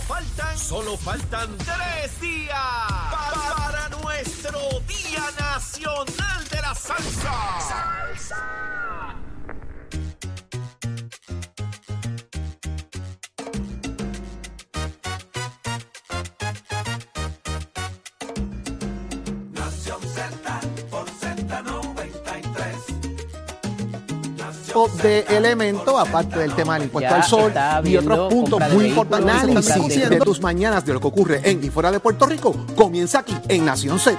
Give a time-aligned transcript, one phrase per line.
[0.00, 8.06] Solo faltan, solo faltan tres días pa- para, nuestro Día Nacional de la Salsa.
[24.74, 27.52] O de elemento, aparte del tema del impuesto Ya al sol
[27.84, 29.66] y otros puntos muy importantes
[30.08, 33.34] de- tus mañanas de lo que ocurre en y fuera de Puerto Rico, comienza aquí
[33.48, 34.18] en Nación Z.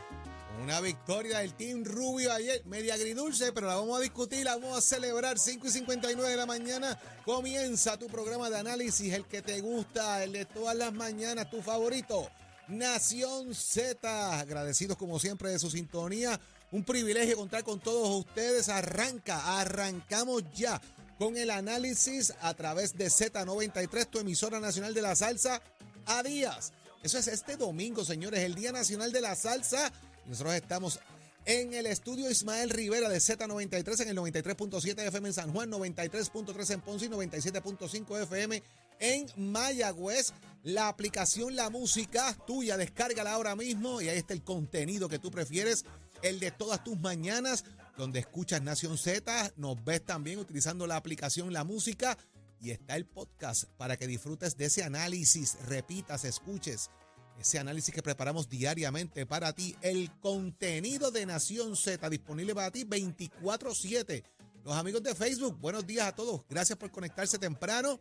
[0.66, 4.76] Una victoria del Team Rubio ayer, media agridulce, pero la vamos a discutir, la vamos
[4.76, 5.38] a celebrar.
[5.38, 10.24] 5 y 59 de la mañana comienza tu programa de análisis, el que te gusta,
[10.24, 12.28] el de todas las mañanas, tu favorito.
[12.66, 16.40] Nación Z, agradecidos como siempre de su sintonía.
[16.72, 18.68] Un privilegio contar con todos ustedes.
[18.68, 20.82] Arranca, arrancamos ya
[21.16, 25.62] con el análisis a través de Z93, tu emisora nacional de la salsa,
[26.06, 26.72] a días.
[27.04, 29.92] Eso es este domingo, señores, el Día Nacional de la Salsa.
[30.28, 31.00] Nosotros estamos
[31.44, 36.70] en el estudio Ismael Rivera de Z93 en el 93.7 FM en San Juan, 93.3
[36.74, 38.62] en Ponce y 97.5 FM
[38.98, 40.32] en Mayagüez.
[40.64, 45.30] La aplicación La Música tuya, descárgala ahora mismo y ahí está el contenido que tú
[45.30, 45.84] prefieres,
[46.22, 47.64] el de todas tus mañanas,
[47.96, 52.18] donde escuchas Nación Z, nos ves también utilizando la aplicación La Música
[52.60, 56.90] y está el podcast para que disfrutes de ese análisis, repitas, escuches
[57.40, 59.76] ese análisis que preparamos diariamente para ti.
[59.82, 64.22] El contenido de Nación Z disponible para ti 24/7.
[64.64, 66.42] Los amigos de Facebook, buenos días a todos.
[66.48, 68.00] Gracias por conectarse temprano.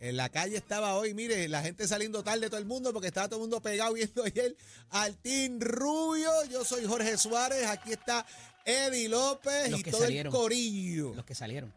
[0.00, 3.28] En la calle estaba hoy, mire, la gente saliendo tarde todo el mundo porque estaba
[3.28, 4.56] todo el mundo pegado viendo ayer
[4.90, 6.30] al Team Rubio.
[6.50, 8.26] Yo soy Jorge Suárez, aquí está
[8.64, 10.32] Eddie López Los y todo salieron.
[10.34, 11.14] el corillo.
[11.14, 11.72] Los que salieron.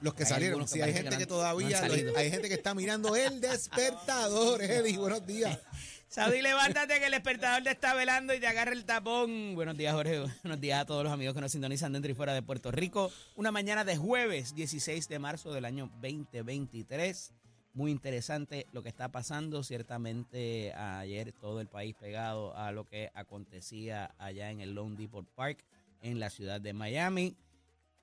[0.00, 2.74] Los que Hay salieron, que sí, hay gente que todavía, no hay gente que está
[2.74, 5.58] mirando el despertador, Eddie, buenos días.
[6.10, 9.54] Saudi, levántate que el despertador te está velando y te agarra el tapón.
[9.54, 10.18] Buenos días, Jorge.
[10.42, 13.12] Buenos días a todos los amigos que nos sintonizan dentro y fuera de Puerto Rico.
[13.36, 17.32] Una mañana de jueves 16 de marzo del año 2023.
[17.74, 19.62] Muy interesante lo que está pasando.
[19.62, 25.28] Ciertamente ayer todo el país pegado a lo que acontecía allá en el Lone Depot
[25.36, 25.64] Park
[26.02, 27.36] en la ciudad de Miami.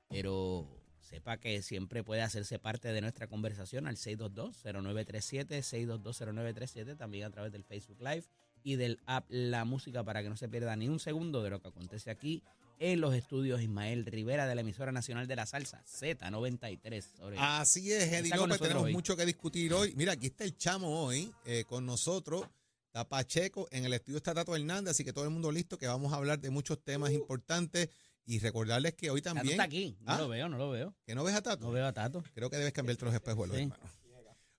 [0.08, 0.66] Pero
[1.08, 7.52] sepa que siempre puede hacerse parte de nuestra conversación al 622-0937, 622-0937, también a través
[7.52, 8.24] del Facebook Live
[8.64, 11.62] y del app La Música para que no se pierda ni un segundo de lo
[11.62, 12.44] que acontece aquí
[12.80, 17.04] en los estudios Ismael Rivera de la emisora nacional de la salsa Z93.
[17.18, 18.94] Sobre- Así es, Eddie López, tenemos hoy.
[18.94, 19.94] mucho que discutir hoy.
[19.96, 22.46] Mira, aquí está el chamo hoy eh, con nosotros.
[22.88, 25.88] Está Pacheco, en el estudio está Tato Hernández, así que todo el mundo listo, que
[25.88, 27.90] vamos a hablar de muchos temas importantes
[28.28, 29.54] y recordarles que hoy Tato también...
[29.54, 30.18] está aquí, no ¿Ah?
[30.20, 30.94] lo veo, no lo veo.
[31.06, 31.66] ¿Que no ves a Tato?
[31.66, 32.24] No veo a Tato.
[32.36, 33.64] Creo que debes cambiarte los espejuelos, Sí.
[33.64, 33.82] hermano.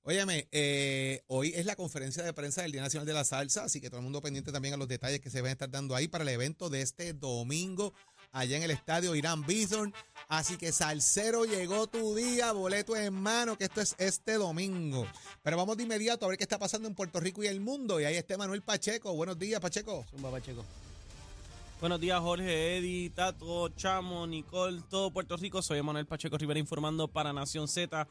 [0.03, 3.79] Óyeme, eh, hoy es la conferencia de prensa del Día Nacional de la Salsa, así
[3.79, 5.95] que todo el mundo pendiente también a los detalles que se van a estar dando
[5.95, 7.93] ahí para el evento de este domingo
[8.33, 9.93] allá en el estadio Irán Bison.
[10.29, 15.06] Así que Salcero llegó tu día, boleto en mano, que esto es este domingo.
[15.43, 18.00] Pero vamos de inmediato a ver qué está pasando en Puerto Rico y el mundo.
[18.00, 19.12] Y ahí está Manuel Pacheco.
[19.15, 20.06] Buenos días, Pacheco.
[20.11, 20.65] Zumba, Pacheco.
[21.81, 25.62] Buenos días, Jorge, Eddie, Tato, Chamo, Nicole, todo Puerto Rico.
[25.62, 28.09] Soy Manuel Pacheco Rivera informando para Nación Z.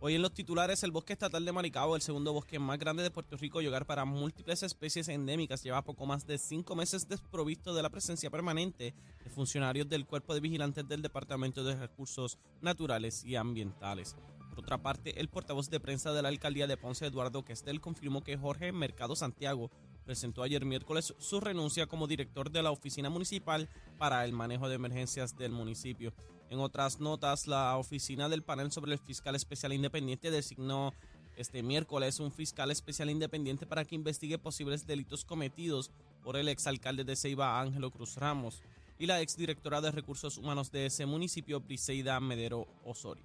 [0.00, 3.12] Hoy en los titulares, el bosque estatal de Maricao, el segundo bosque más grande de
[3.12, 7.72] Puerto Rico y hogar para múltiples especies endémicas, lleva poco más de cinco meses desprovisto
[7.72, 13.24] de la presencia permanente de funcionarios del Cuerpo de Vigilantes del Departamento de Recursos Naturales
[13.24, 14.16] y Ambientales.
[14.50, 18.22] Por otra parte, el portavoz de prensa de la alcaldía de Ponce, Eduardo Questel, confirmó
[18.22, 19.70] que Jorge Mercado Santiago
[20.04, 24.76] presentó ayer miércoles su renuncia como director de la Oficina Municipal para el Manejo de
[24.76, 26.12] Emergencias del municipio.
[26.50, 30.92] En otras notas, la oficina del panel sobre el fiscal especial independiente designó
[31.36, 35.90] este miércoles un fiscal especial independiente para que investigue posibles delitos cometidos
[36.22, 38.62] por el exalcalde de Ceiba, Ángelo Cruz Ramos,
[38.98, 43.24] y la exdirectora de Recursos Humanos de ese municipio, Briseida Medero Osorio.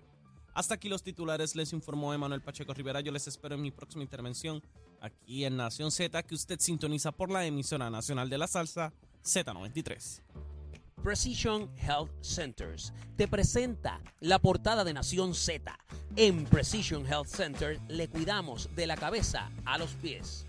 [0.54, 3.02] Hasta aquí los titulares, les informó Emanuel Pacheco Rivera.
[3.02, 4.64] Yo les espero en mi próxima intervención
[5.01, 8.94] aquí en Nación Z, que usted sintoniza por la emisora nacional de la salsa
[9.24, 10.22] Z93.
[11.04, 15.78] Precision Health Centers te presenta la portada de Nación Z.
[16.16, 20.46] En Precision Health Center le cuidamos de la cabeza a los pies.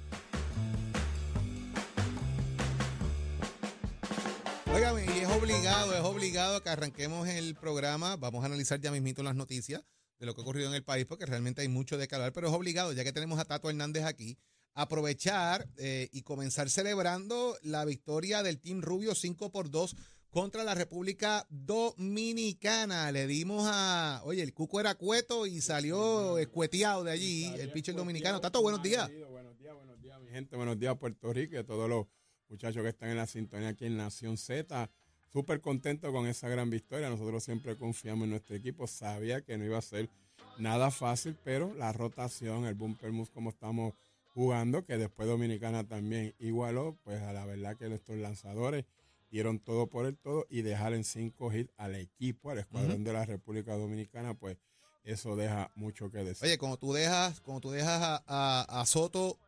[4.75, 8.17] Óigame, y es obligado, es obligado que arranquemos el programa.
[8.17, 9.83] Vamos a analizar ya mismito las noticias
[10.21, 12.49] de lo que ha ocurrido en el país, porque realmente hay mucho de hablar, pero
[12.49, 14.37] es obligado, ya que tenemos a Tato Hernández aquí,
[14.75, 19.97] aprovechar eh, y comenzar celebrando la victoria del Team Rubio 5 por 2
[20.29, 23.11] contra la República Dominicana.
[23.11, 27.95] Le dimos a, oye, el cuco era cueto y salió escueteado de allí, el pitcher
[27.95, 28.41] dominicano.
[28.41, 29.11] Tato, buenos días.
[29.31, 30.55] Buenos días, buenos días, mi gente.
[30.55, 32.07] Buenos días, Puerto Rico y a todos los
[32.49, 34.91] muchachos que están en la sintonía aquí en Nación Z.
[35.33, 37.09] Súper contento con esa gran victoria.
[37.09, 38.87] Nosotros siempre confiamos en nuestro equipo.
[38.87, 40.11] Sabía que no iba a ser
[40.59, 43.95] nada fácil, pero la rotación, el bumper move como estamos
[44.35, 48.85] jugando, que después Dominicana también igualó, pues a la verdad que nuestros lanzadores
[49.31, 53.13] dieron todo por el todo y dejar en cinco hits al equipo, al escuadrón de
[53.13, 54.57] la República Dominicana, pues
[55.05, 56.47] eso deja mucho que decir.
[56.47, 59.39] Oye, cuando tú dejas, cuando tú dejas a, a- a Soto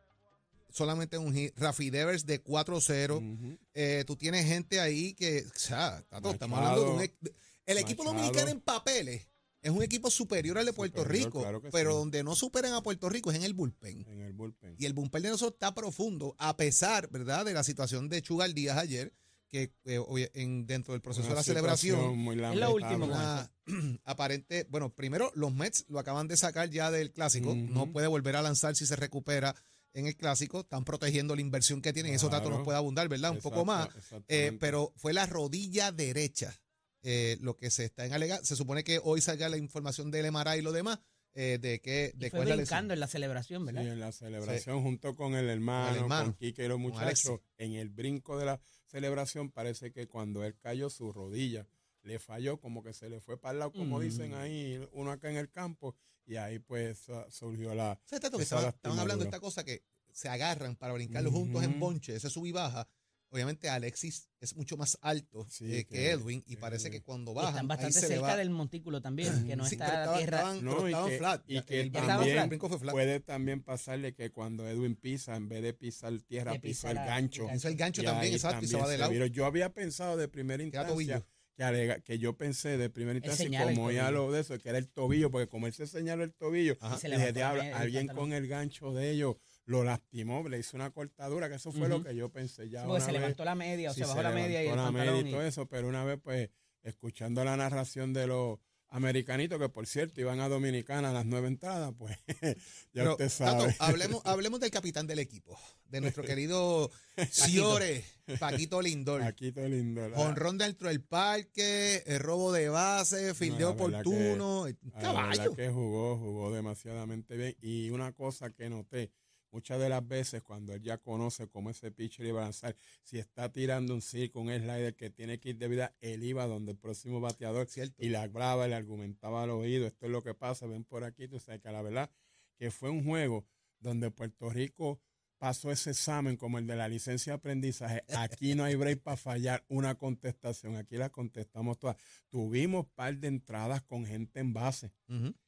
[0.73, 3.57] solamente un hit, Rafi Devers de 4-0, Ujú.
[3.73, 7.31] eh, tú tienes gente ahí que, o sea, Tato, estamos hablando de un...
[7.65, 8.19] El equipo Machado.
[8.19, 9.29] dominicano en papeles
[9.61, 11.97] es un equipo superior al de Puerto Superior, Rico, claro pero sí.
[11.97, 14.05] donde no superan a Puerto Rico es en el bullpen.
[14.09, 14.75] en el bullpen.
[14.77, 18.53] Y el bullpen de nosotros está profundo, a pesar, ¿verdad?, de la situación de Chugal
[18.53, 19.13] Díaz ayer,
[19.47, 23.49] que eh, en, dentro del proceso Una de la celebración, muy Es con una
[24.03, 28.35] aparente, bueno, primero los Mets lo acaban de sacar ya del clásico, no puede volver
[28.35, 29.55] a lanzar si se recupera
[29.93, 32.57] en el clásico, están protegiendo la inversión que tienen, eso Tato Claro.
[32.57, 33.31] nos puede abundar, ¿verdad?
[33.31, 33.89] Un poco más,
[34.27, 36.57] Eh, pero fue la rodilla derecha
[37.03, 38.39] eh, lo que se está en alega.
[38.43, 40.99] Se supone que hoy salga la información del MRI y lo demás,
[41.35, 43.87] eh, de que Y fue cuál la brincando en la celebración, Sí, ¿verdad?
[43.91, 47.89] en la celebración junto con el hermano, hermano, con Quique y los muchachos, en el
[47.89, 51.67] brinco de la celebración parece que cuando él cayó su rodilla
[52.03, 54.01] le falló, como que se le fue para el lado, como Mm.
[54.01, 55.95] dicen ahí, uno acá en el campo,
[56.25, 57.93] y ahí pues su- surgió la...
[57.93, 60.93] O sea, Tato, que esa estaban, estaban hablando de esta cosa que se agarran para
[60.93, 62.87] brincarlos juntos en bonche, ese sub y baja.
[63.29, 67.01] Obviamente Alexis es mucho más alto Sí, eh, que, que- Edwin y que- parece que
[67.01, 68.37] cuando Y bajan están ahí bastante se le cerca va.
[68.37, 70.37] del montículo también, que no Sí, está estaban- tierra.
[70.37, 71.43] estaban- No, y estaban que, flat.
[71.47, 72.43] y que el también flat.
[72.43, 72.91] el brinco fue flat.
[72.93, 76.95] puede también pasarle que cuando Edwin pisa, en vez de pisar tierra, pisa pisa el
[76.95, 77.49] la- gancho.
[77.49, 79.25] el Hizo el gancho Y también, ahí exacto, y se va de se lado.
[79.25, 81.25] Yo había pensado de primera instancia.
[81.55, 84.11] Que, alega- que yo pensé de primera instancia como ya tobillo.
[84.27, 87.07] lo de eso, que era el tobillo, porque como él se señaló el tobillo, se
[87.07, 88.29] dije, levantó la "Diablo, media- el alguien pantalón".
[88.29, 89.35] con el gancho de ellos
[89.65, 92.05] lo lastimó, le hizo una cortadura, que eso fue lo Ujú.
[92.05, 94.23] que yo pensé ya una se vez, levantó la media, o sí, se bajó se
[94.23, 96.49] la media y el la media y- todo eso, pero una vez pues
[96.81, 98.59] escuchando la narración de los
[98.93, 102.55] americanitos, que por cierto iban a Dominicana a las nueve entradas, pues ya
[102.93, 103.75] Pero, usted Tato, sabe.
[103.79, 105.57] hablemos, hablemos del capitán del equipo,
[105.89, 106.91] de nuestro querido
[107.31, 108.03] Ciore,
[108.39, 109.23] Paquito Lindor.
[109.23, 110.07] Aquí todo lindo.
[110.07, 115.01] la- Honrón dentro del parque, el robo de base, fildeo verdad oportuno, Ah, La verdad
[115.01, 115.55] caballo.
[115.55, 117.55] que jugó, jugó demasiadamente bien.
[117.61, 119.11] Y una cosa que noté,
[119.53, 123.19] muchas de las veces cuando él ya conoce cómo ese pitcher iba a lanzar, si
[123.19, 126.71] está tirando un circo, un slider que tiene que ir de vida, él iba donde
[126.71, 128.03] el próximo bateador Cierto.
[128.03, 131.27] y le hablaba, le argumentaba al oído, esto es lo que pasa, ven por aquí,
[131.27, 132.09] tú sabes que la verdad
[132.57, 133.45] que fue un juego
[133.79, 134.99] donde Puerto Rico
[135.37, 138.03] pasó ese examen como el de la licencia de aprendizaje.
[138.15, 141.97] Aquí no hay break para fallar una contestación, aquí la contestamos todas.
[142.29, 144.93] Tuvimos par de entradas con gente en base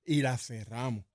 [0.04, 1.06] y la cerramos.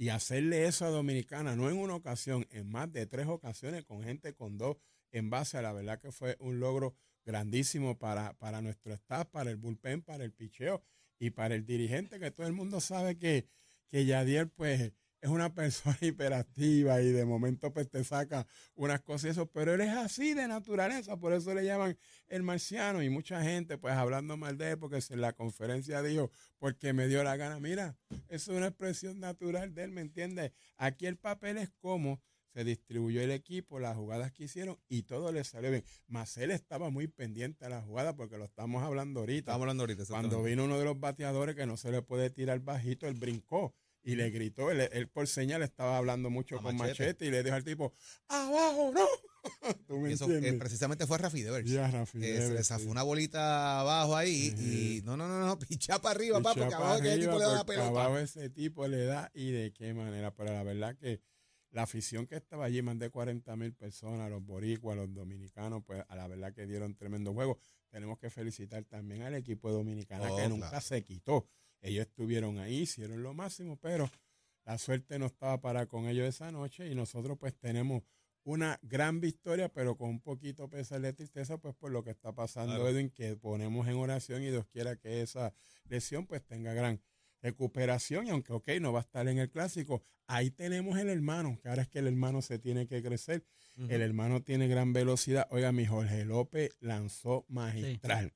[0.00, 4.04] Y hacerle eso a Dominicana, no en una ocasión, en más de tres ocasiones con
[4.04, 4.76] gente con dos
[5.10, 9.56] en base, la verdad que fue un logro grandísimo para, para nuestro staff, para el
[9.56, 10.84] bullpen, para el picheo
[11.18, 13.48] y para el dirigente, que todo el mundo sabe que,
[13.88, 19.24] que Yadier pues es una persona hiperactiva y de momento pues te saca unas cosas
[19.24, 21.98] y eso, pero él es así de naturaleza, por eso le llaman
[22.28, 26.30] el marciano y mucha gente pues hablando mal de él porque en la conferencia dijo
[26.58, 27.96] porque me dio la gana, mira,
[28.28, 30.52] eso es una expresión natural de él, ¿me entiendes?
[30.76, 32.20] Aquí el papel es como
[32.54, 35.84] se distribuyó el equipo, las jugadas que hicieron y todo le salió bien.
[36.06, 39.52] Mas él estaba muy pendiente a la jugada porque lo estamos hablando ahorita.
[39.52, 40.04] Estamos hablando ahorita.
[40.06, 43.74] Cuando vino uno de los bateadores que no se le puede tirar bajito, él brincó
[44.02, 44.70] y le gritó.
[44.70, 47.02] Él, él por señal estaba hablando mucho A con Machete.
[47.04, 47.26] machete.
[47.26, 47.92] y le dijo al tipo,
[48.28, 49.06] abajo, no.
[49.86, 50.54] ¿Tú me Y eso, entiendes?
[50.54, 51.70] eh, precisamente fue Rafi Devers.
[51.70, 52.88] Ya, Rafi que se le zafó sí.
[52.88, 56.76] una bolita abajo ahí y no, no, no, no, picha para arriba, Pichea porque pa'
[56.76, 57.88] abajo que arriba, tipo le da la pelota.
[57.88, 60.34] abajo ese tipo le da y de qué manera.
[60.34, 61.20] Pero la verdad que
[61.70, 66.02] la afición que estaba allí, más de 40 mil personas, los boricuas, los dominicanos, pues
[66.08, 67.58] a la verdad que dieron tremendo juego.
[67.90, 70.84] Tenemos que felicitar también al equipo dominicano Oh, que nunca claro.
[70.84, 71.46] se quitó.
[71.80, 74.10] Ellos estuvieron ahí, hicieron lo máximo, pero
[74.64, 78.02] la suerte no estaba para con ellos esa noche y nosotros pues tenemos
[78.44, 82.32] una gran victoria, pero con un poquito pesar de tristeza, pues por lo que está
[82.34, 82.88] pasando, Claro.
[82.88, 85.52] Edwin, que ponemos en oración y Dios quiera que esa
[85.88, 87.00] lesión pues tenga gran
[87.42, 91.58] recuperación y aunque, ok, no va a estar en el clásico, ahí tenemos el hermano,
[91.62, 93.44] que ahora es que el hermano se tiene que crecer.
[93.88, 95.46] El hermano tiene gran velocidad.
[95.50, 98.32] Oiga, mi Jorge López lanzó magistral.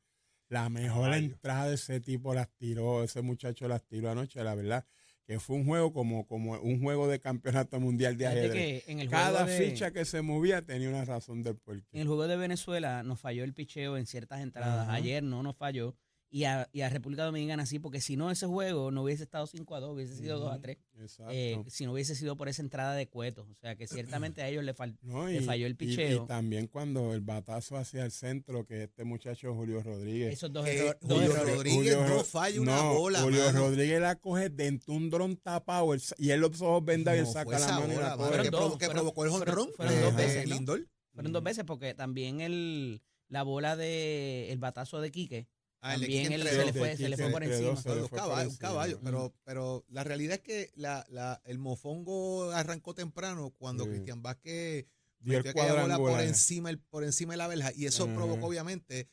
[0.53, 4.85] La mejor entrada de ese tipo las tiró, ese muchacho las tiró anoche, la verdad
[5.25, 8.53] que fue un juego como, como un juego de campeonato mundial de ajedrez.
[8.85, 11.87] que en el Cada juego de- ficha que se movía tenía una razón del porqué.
[11.93, 14.89] En el juego de Venezuela nos falló el picheo en ciertas entradas.
[14.89, 14.95] Ajá.
[14.95, 15.97] Ayer no nos falló.
[16.35, 19.47] Y a, y a República Dominicana sí, porque si no ese juego no hubiese estado
[19.47, 20.79] 5 a 2, hubiese sido 2 a 3.
[20.99, 21.31] Exacto.
[21.31, 23.47] eh, si no hubiese sido por esa entrada de cuetos.
[23.51, 26.25] O sea que ciertamente a ellos le, fal- No, le falló el picheo.
[26.25, 30.33] Y, también cuando el batazo hacia el centro, que este muchacho Julio Rodríguez.
[30.33, 31.55] esos dos, Eh, Julio errores.
[31.55, 33.59] Rodríguez no Ro- falla una no, bola, Julio mano.
[33.69, 37.27] Rodríguez la coge dentro de un dron tapado y él los ojos vendados y él
[37.27, 39.69] No saca la mano y la que, Fueron provo- dos, que fueron- provocó el jonrón
[39.77, 40.55] fueron dos veces, ¿no?
[40.55, 40.89] Lindor.
[41.13, 45.47] Fueron dos veces porque también el, la bola de el batazo de Quique
[45.85, 47.71] Ah, también él se le fue, se le fue por encima.
[47.71, 48.69] Un caballo, un encima.
[48.69, 53.91] caballo, pero, pero la realidad es que la, la, el mofongo arrancó temprano cuando Sí.
[53.91, 54.87] Cristian Vázquez
[55.21, 58.15] metió aquella bola por encima, el- por encima de la verja y eso Ajá.
[58.15, 59.09] provocó obviamente,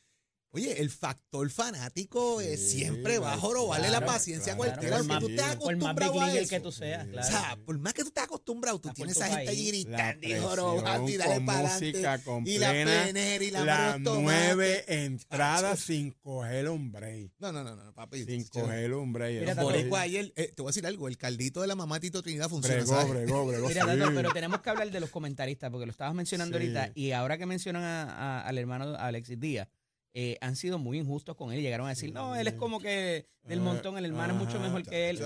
[0.52, 4.70] oye, el factor fanático es Sí, siempre va a claro, la claro, paciencia a claro,
[4.72, 6.48] cualquiera, por porque más- tú estás por más acostumbrado a eso.
[6.50, 7.26] que tú seas, claro.
[7.26, 9.68] O sea, por más que tú estés acostumbrado, tú Estás tienes por esa gente La
[9.68, 11.86] gritando y jorobando y dale con para adelante.
[11.90, 17.32] música con Y la plena, penera y la, las nueve entradas sin coger un break.
[17.38, 18.24] No, no, no, no, papi.
[18.24, 19.40] Sin Yo- coger un break.
[19.40, 22.22] Mira, Eso ayer, eh, te voy a decir algo, el caldito de la mamá Tito
[22.22, 23.10] Trinidad funciona, Bregó, ¿sabes?
[23.10, 23.68] bregó, bregó.
[23.68, 23.98] Mira, sí.
[23.98, 26.64] Tato, pero tenemos que hablar de los comentaristas, porque lo estabas mencionando Sí.
[26.64, 29.68] ahorita, y ahora que mencionan a- a- al hermano Alexis Díaz,
[30.12, 31.60] eh, han sido muy injustos con él.
[31.62, 34.58] Llegaron a decir, no, él es como que del Eh, montón, el hermano es mucho
[34.58, 35.18] mejor que él.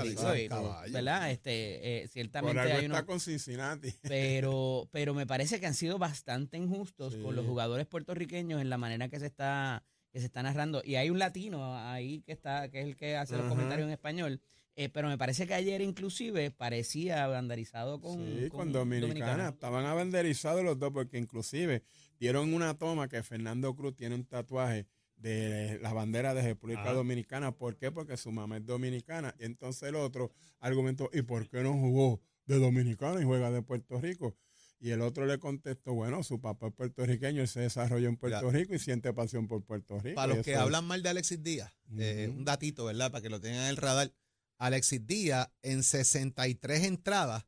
[0.90, 1.30] ¿Verdad?
[1.30, 3.92] Este, eh, Por ciertamente algo hay está con Cincinnati.
[4.02, 7.22] Pero, pero me parece que han sido bastante injustos Sí.
[7.22, 10.80] con los jugadores puertorriqueños en la manera que se está que se está narrando.
[10.84, 13.92] Y hay un latino ahí que está que es el que hace los comentarios en
[13.92, 14.40] español.
[14.76, 19.48] eh, pero me parece que ayer inclusive parecía bandarizado con, sí, con, Dominicana.
[19.50, 21.82] Estaban abanderizados los dos porque inclusive
[22.24, 26.90] dieron una toma que Fernando Cruz tiene un tatuaje de la bandera de República.
[26.90, 27.52] Dominicana.
[27.52, 27.92] ¿Por qué?
[27.92, 29.34] Porque su mamá es dominicana.
[29.38, 33.60] Y entonces el otro argumentó, ¿y por qué no jugó de dominicana y juega de
[33.60, 34.34] Puerto Rico?
[34.80, 38.50] Y el otro le contestó, bueno, su papá es puertorriqueño, él se desarrolló en Puerto
[38.50, 40.14] Rico y siente pasión por Puerto Rico.
[40.14, 43.10] Para los que hablan mal de Alexis Díaz, eh, un datito, ¿verdad?
[43.12, 44.14] Para que lo tengan en el radar.
[44.56, 47.44] Alexis Díaz en 63 entradas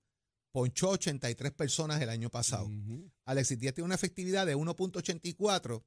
[0.53, 2.71] ponchó 83 personas el año pasado.
[3.27, 5.83] Alexis Díaz tiene una efectividad de 1.84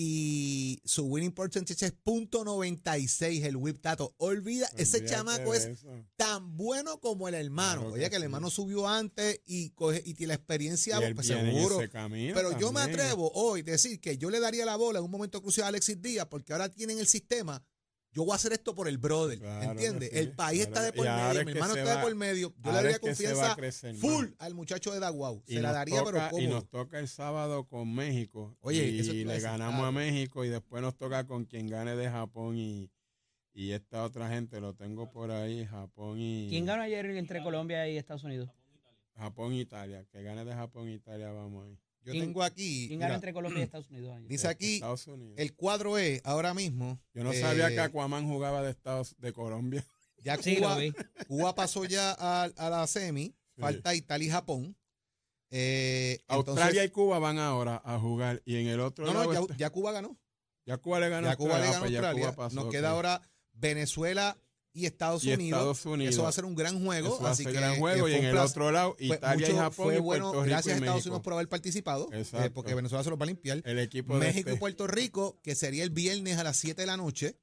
[0.00, 4.14] y su winning percentage es .96 el whip tato.
[4.18, 5.88] Olvida, ese chamaco es eso.
[6.16, 7.80] tan bueno como el hermano.
[7.80, 8.24] Claro Oye, que el sí.
[8.26, 11.80] hermano subió antes y coge y tiene la experiencia, Y pues seguro.
[11.90, 15.10] Pero yo me atrevo hoy a decir que yo le daría la bola en un
[15.10, 17.60] momento crucial a Alexis Díaz porque ahora tienen el sistema.
[18.12, 20.10] Yo voy a hacer esto por el brother, Claro ¿entiendes?
[20.10, 22.54] sí, el país claro está de por y medio, mi hermano está de por medio.
[22.58, 25.42] Yo le daría confianza crecer full al muchacho de Daguau.
[25.46, 26.60] Y Se la daría, toca- pero Y cómodo.
[26.60, 28.56] nos toca el sábado con México.
[28.60, 29.86] Oye, y eso le decir, ganamos claro.
[29.88, 32.90] a México y después nos toca con quien gane de Japón y,
[33.52, 37.88] y esta otra gente, lo tengo por ahí, Japón y ¿Quién ganó ayer entre Colombia
[37.88, 38.48] y Estados Unidos?
[39.16, 40.04] Japón e Italia.
[40.10, 41.78] Que gane de Japón e Italia, vamos ahí.
[42.04, 44.28] Yo ¿Quién- tengo aquí, ¿Quién mira, ganó entre Colombia y Estados Unidos ayer?
[44.28, 45.34] dice aquí, Estados Unidos.
[45.38, 47.00] el cuadro es ahora mismo.
[47.12, 49.84] Yo no eh, sabía que Aquaman jugaba de Estados de Colombia.
[50.24, 50.92] Ya Sí, lo Cuba, vi.
[51.28, 54.76] Cuba pasó ya a, a la semi, falta Italia y Japón.
[55.50, 59.32] Eh, Australia y Cuba van ahora a jugar y en el otro no, lado no,
[59.32, 60.18] ya, está- ya Cuba ganó.
[60.66, 62.22] ya Cuba le ganó a Ya Cuba le Australia, ganó a pues ya Australia.
[62.34, 62.70] Cuba pasó, Nos ok.
[62.72, 64.36] queda ahora Venezuela
[64.78, 65.58] y Estados Y Unidos.
[65.58, 66.14] Estados Unidos.
[66.14, 67.08] Eso va a ser un gran juego.
[67.14, 69.50] Eso va a así ser que, gran juego y en el otro lado Italia y
[69.50, 71.06] mucho- Japón fue y bueno, Rico gracias a y Estados.
[71.06, 73.60] Unidos por haber participado, eh, porque Venezuela se los va a limpiar.
[73.64, 76.82] El equipo de México y este- Puerto Rico, que sería el viernes a las 7
[76.82, 77.36] de la noche.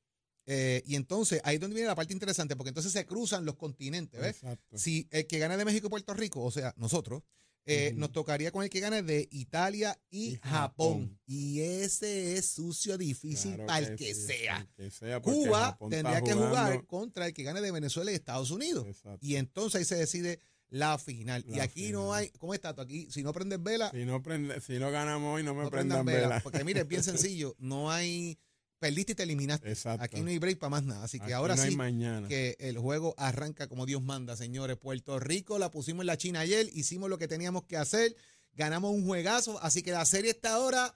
[0.47, 3.55] Eh, y entonces, ahí es donde viene la parte interesante, porque entonces se cruzan los
[3.55, 4.35] continentes, ¿ves?
[4.43, 4.77] Exacto.
[4.77, 7.23] Si el que gane de México y Puerto Rico, o sea, nosotros,
[7.65, 10.49] eh, nos tocaría con el que gane de Italia y, Y Japón.
[10.51, 11.19] Japón.
[11.25, 14.67] Y ese es sucio, difícil Claro para el que sí, sea.
[14.77, 18.85] que Cuba tendría que jugar contra el que gane de Venezuela y Estados Unidos.
[18.87, 19.19] Exacto.
[19.25, 21.45] Y entonces ahí se decide la final.
[21.47, 22.81] y aquí no hay, ¿cómo está tú?
[22.81, 25.69] Aquí, si no prendes vela, Si no, prende, si no ganamos hoy, no me no
[25.69, 26.27] prendan prendan vela.
[26.29, 26.41] vela.
[26.43, 27.55] Porque mire, es bien sencillo.
[27.59, 28.37] No hay,
[28.79, 29.69] perdiste y te eliminaste.
[29.69, 30.03] Exacto.
[30.03, 31.03] Aquí no hay break para más nada.
[31.03, 32.27] Así que Aquí ahora no sí, mañana.
[32.27, 34.77] que el juego arranca como Dios manda, señores.
[34.77, 38.15] Puerto Rico la pusimos en la China ayer, hicimos lo que teníamos que hacer,
[38.53, 40.93] ganamos un juegazo, así que la serie está ahora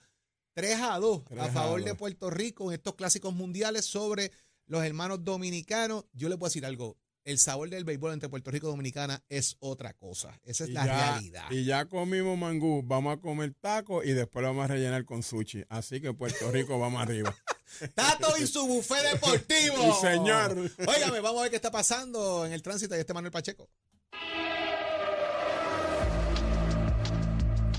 [0.54, 1.98] 3 a 2 3 a a favor de 2.
[1.98, 4.30] Puerto Rico en estos clásicos mundiales sobre
[4.66, 6.04] los hermanos dominicanos.
[6.12, 9.56] Yo les puedo decir algo, el sabor del béisbol entre Puerto Rico y Dominicana es
[9.60, 11.50] otra cosa, esa es Y la ya- realidad.
[11.50, 15.22] Y ya comimos mangú, vamos a comer tacos y después lo vamos a rellenar con
[15.22, 15.64] sushi.
[15.68, 17.34] Así que Puerto Rico vamos arriba.
[17.94, 19.76] Tato y su buffet deportivo.
[20.00, 20.56] Sí, señor.
[20.86, 23.68] Óigame, vamos a ver qué está pasando en el tránsito de este Manuel Pacheco.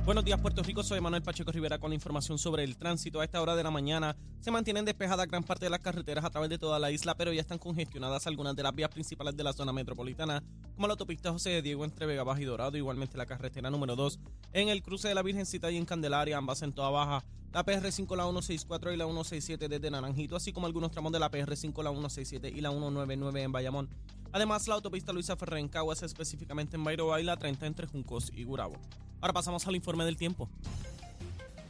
[0.04, 0.82] Buenos días, Puerto Rico.
[0.82, 3.22] Soy Manuel Pacheco Rivera con información sobre el tránsito.
[3.22, 6.32] A esta hora de la mañana se mantienen despejadas gran parte de las carreteras a
[6.32, 9.44] través de toda la isla, pero ya están congestionadas algunas de las vías principales de
[9.44, 10.44] la zona metropolitana,
[10.74, 13.96] como la autopista José de Diego entre Vega Baja y Dorado, igualmente la carretera número
[13.96, 14.20] 2
[14.54, 18.16] en el cruce de la Virgencita y en Candelaria, ambas en toda baja, la PR5,
[18.18, 21.92] la 164 y la 167 desde Naranjito, así como algunos tramos de la PR5, la
[21.92, 23.90] 167 y la 199 en Bayamón.
[24.32, 28.32] Además, la autopista Luisa Ferrer en Caguas, específicamente en Bayro y la 30 entre Juncos
[28.34, 28.78] y Gurabo.
[29.22, 30.50] Ahora pasamos al informe del tiempo.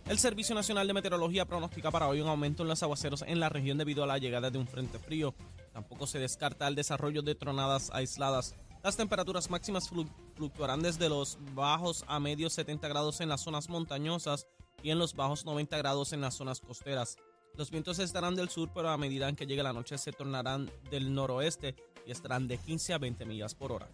[0.08, 3.50] El Servicio Nacional de Meteorología pronostica para hoy un aumento en los aguaceros en la
[3.50, 5.36] región debido a la llegada de un frente frío.
[5.74, 8.56] Tampoco se descarta el desarrollo de tronadas aisladas.
[8.84, 9.90] Las temperaturas máximas
[10.36, 14.48] fluctuarán desde los bajos a medios 70 grados en las zonas montañosas
[14.82, 17.18] y en los bajos 90 grados en las zonas costeras.
[17.56, 21.14] Los vientos estarán del sur, pero a medida que llegue la noche se tornarán del
[21.14, 21.76] noroeste
[22.08, 23.90] y estarán de 15 a 20 millas por hora.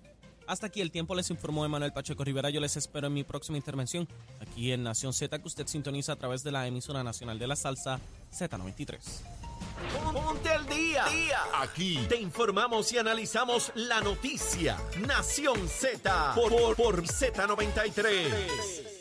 [0.48, 2.50] Hasta aquí el tiempo, les informó Emanuel Pacheco Rivera.
[2.50, 4.08] Yo les espero en mi próxima intervención
[4.40, 7.58] aquí en Nación Z, que usted sintoniza a través de la emisora nacional de la
[7.58, 8.00] salsa
[8.32, 8.98] Z93.
[10.14, 11.06] Ponte al día.
[11.56, 14.78] Aquí te informamos y analizamos la noticia.
[15.06, 18.94] Nación Z por, por, por Z93.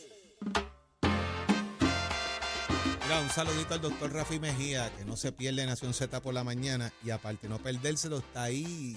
[3.05, 6.43] Mira, un saludito al doctor Rafi Mejía, que no se pierde Nación Z por la
[6.43, 8.97] mañana y aparte no perdérselo, está ahí.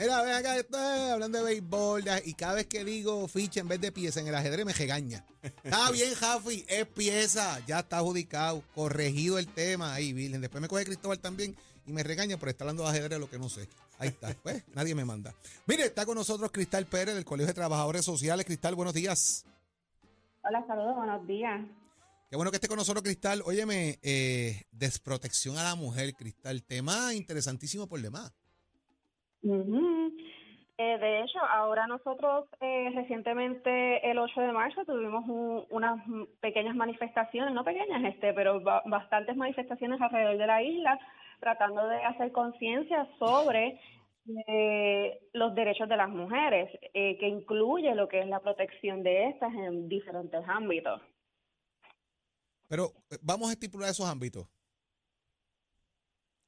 [0.00, 3.82] Mira, ven acá, estoy hablando de béisbol y cada vez que digo ficha en vez
[3.82, 5.26] de pieza en el ajedrez me regaña.
[5.62, 9.92] Está bien, Rafi, es pieza, ya está adjudicado, corregido el tema.
[9.92, 10.40] Ahí, Virgen.
[10.40, 11.54] Después me coge Cristóbal también
[11.84, 13.68] y me regaña por estar hablando de ajedrez lo que no sé.
[13.98, 15.34] Ahí está, pues, nadie me manda.
[15.66, 18.46] Mire, está con nosotros Cristal Pérez del Colegio de Trabajadores Sociales.
[18.46, 19.44] Cristal, buenos días.
[20.42, 21.60] Hola, saludos, buenos días.
[22.30, 23.42] Qué bueno que esté con nosotros, Cristal.
[23.44, 26.62] Óyeme, eh, desprotección a la mujer, Cristal.
[26.62, 28.32] Tema interesantísimo por demás.
[29.42, 36.02] Eh, de hecho, ahora nosotros eh, recientemente, el 8 de marzo, tuvimos un- unas
[36.40, 40.98] pequeñas manifestaciones, no pequeñas, este, pero ba- bastantes manifestaciones alrededor de la isla,
[41.38, 43.78] tratando de hacer conciencia sobre
[44.46, 49.28] eh, los derechos de las mujeres, eh, que incluye lo que es la protección de
[49.28, 51.00] estas en diferentes ámbitos.
[52.68, 54.46] Pero eh, vamos a estipular esos ámbitos.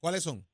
[0.01, 0.45] ¿Cuáles son?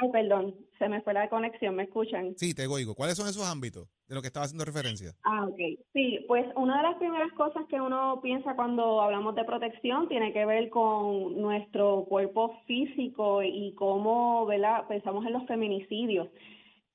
[0.00, 2.34] Ay, perdón, se me fue la conexión, ¿me escuchan?
[2.36, 2.94] Sí, te oigo.
[2.94, 5.12] ¿Cuáles son esos ámbitos de lo que estaba haciendo referencia?
[5.24, 5.58] Ah, ok.
[5.92, 10.32] Sí, pues una de las primeras cosas que uno piensa cuando hablamos de protección tiene
[10.32, 14.86] que ver con nuestro cuerpo físico y cómo, ¿verdad?
[14.86, 16.28] Pensamos en los feminicidios,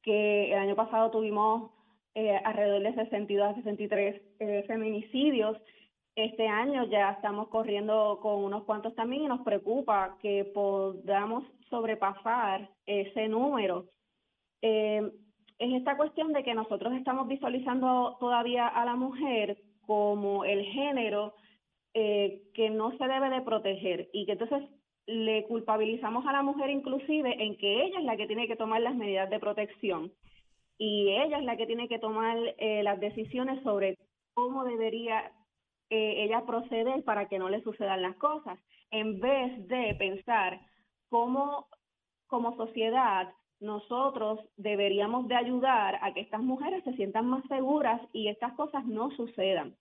[0.02, 1.72] que el año pasado tuvimos
[2.16, 5.58] eh, alrededor de 62 a 63 eh, feminicidios.
[6.16, 12.70] Este año ya estamos corriendo con unos cuantos también y nos preocupa que podamos sobrepasar
[12.86, 13.86] ese número.
[14.62, 15.02] Eh,
[15.60, 21.36] es esta cuestión de que nosotros estamos visualizando todavía a la mujer como el género
[21.94, 24.64] eh, que no se debe de proteger y que entonces
[25.06, 28.82] le culpabilizamos a la mujer inclusive en que ella es la que tiene que tomar
[28.82, 30.12] las medidas de protección
[30.78, 33.98] y ella es la que tiene que tomar eh, las decisiones sobre
[34.34, 35.32] cómo debería
[35.90, 38.58] eh, ella proceder para que no le sucedan las cosas,
[38.90, 40.60] en vez de pensar
[41.14, 41.68] cómo
[42.26, 48.30] como sociedad nosotros deberíamos de ayudar a que estas mujeres se sientan más seguras y
[48.30, 49.76] estas cosas no sucedan.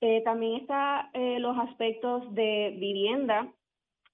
[0.00, 3.52] Eh, también está eh, los aspectos de vivienda.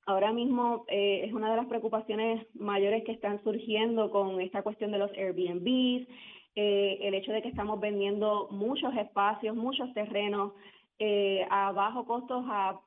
[0.07, 4.92] Ahora mismo eh, es una de las preocupaciones mayores que están surgiendo con esta cuestión
[4.92, 6.09] de los Airbnbs,
[6.57, 10.53] eh, el hecho de que estamos vendiendo muchos espacios, muchos terrenos
[10.98, 12.81] eh, a bajo costos a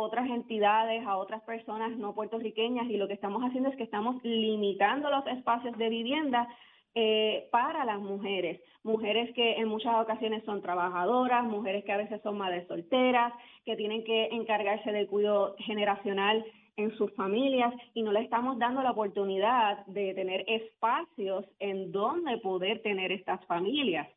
[0.00, 4.22] otras entidades, a otras personas no puertorriqueñas y lo que estamos haciendo es que estamos
[4.24, 6.48] limitando los espacios de vivienda
[6.94, 12.20] eh, para las mujeres, mujeres que en muchas ocasiones son trabajadoras, mujeres que a veces
[12.22, 13.32] son madres solteras,
[13.64, 16.44] que tienen que encargarse del cuidado generacional
[16.76, 22.38] en sus familias y no le estamos dando la oportunidad de tener espacios en donde
[22.38, 24.08] poder tener estas familias.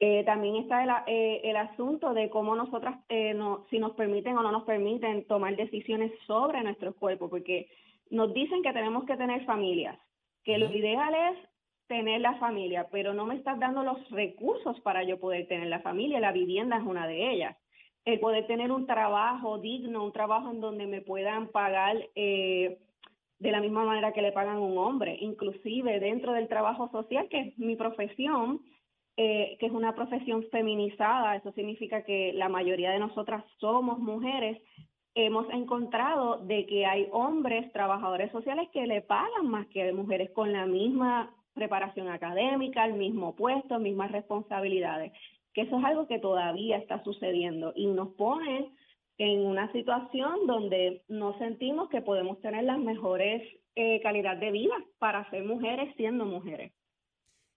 [0.00, 4.36] Eh, también está el, eh, el asunto de cómo nosotras, eh, no, si nos permiten
[4.38, 7.68] o no nos permiten tomar decisiones sobre nuestro cuerpo, porque
[8.10, 9.98] nos dicen que tenemos que tener familias,
[10.44, 11.38] que lo ideal es
[11.88, 15.80] tener la familia, pero no me estás dando los recursos para yo poder tener la
[15.80, 17.56] familia, la vivienda es una de ellas.
[18.04, 22.78] El poder tener un trabajo digno, un trabajo en donde me puedan pagar eh,
[23.38, 27.28] de la misma manera que le pagan a un hombre, inclusive dentro del trabajo social,
[27.28, 28.60] que es mi profesión,
[29.20, 34.62] eh, que es una profesión feminizada, eso significa que la mayoría de nosotras somos mujeres,
[35.16, 40.52] hemos encontrado de que hay hombres trabajadores sociales que le pagan más que mujeres con
[40.52, 45.10] la misma preparación académica, el mismo puesto, mismas responsabilidades,
[45.52, 48.70] que eso es algo que todavía está sucediendo y nos pone
[49.18, 53.42] en una situación donde no sentimos que podemos tener las mejores
[53.74, 56.72] eh, calidad de vida para ser mujeres siendo mujeres.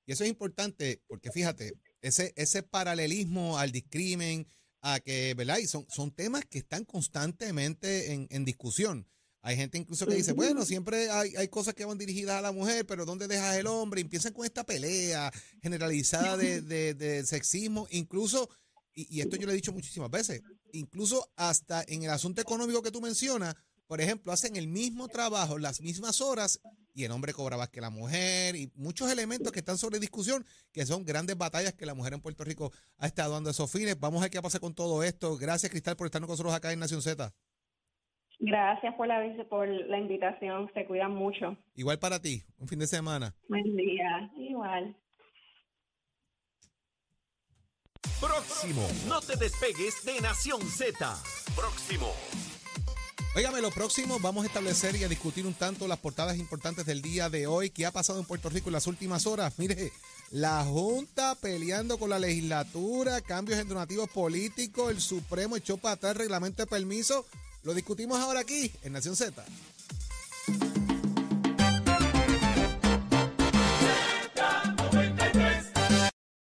[0.06, 4.48] Y eso es importante porque fíjate, ese, ese paralelismo al discrimen,
[4.82, 5.60] a que, ¿verdad?
[5.60, 9.08] Y son, son temas que están constantemente en, en discusión.
[9.44, 12.52] Hay gente incluso que dice, bueno, siempre hay, hay, cosas que van dirigidas a la
[12.52, 14.00] mujer, pero ¿dónde dejas el hombre?
[14.00, 18.50] Y empiezan con esta pelea generalizada de, de, de sexismo, incluso,
[18.94, 20.42] y, y, esto yo lo he dicho muchísimas veces,
[20.74, 23.56] incluso hasta en el asunto económico que tú mencionas,
[23.91, 26.62] por ejemplo, hacen el mismo trabajo, las mismas horas,
[26.93, 30.45] y el hombre cobra más que la mujer, y muchos elementos que están sobre discusión,
[30.71, 33.99] que son grandes batallas que la mujer en Puerto Rico ha estado dando esos fines.
[33.99, 35.36] Vamos a ver qué pasa con todo esto.
[35.38, 37.34] Gracias, Cristal, por estar con nosotros acá en Nación Z.
[38.39, 41.58] Gracias por la, por la invitación, se cuidan mucho.
[41.75, 43.36] Igual para ti, un fin de semana.
[43.49, 44.95] Buen día, igual.
[48.21, 50.95] Próximo, no te despegues de Nación Z.
[51.58, 52.08] Próximo.
[53.34, 57.02] Óigame, lo próximo vamos a establecer y a discutir un tanto las portadas importantes del
[57.02, 57.70] día de hoy.
[57.70, 59.54] ¿Qué ha pasado en Puerto Rico en las últimas horas?
[59.56, 59.94] Mire,
[60.32, 66.12] la Junta peleando con la legislatura, cambios en donativos políticos, el Supremo echó para atrás
[66.12, 67.26] el reglamento de permiso.
[67.63, 69.46] Lo discutimos ahora aquí en Nación Z.